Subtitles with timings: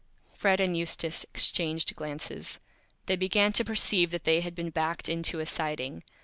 [0.33, 2.59] Fred and Eustace exchanged Glances.
[3.05, 6.01] They began to Perceive that they had been backed into a Siding.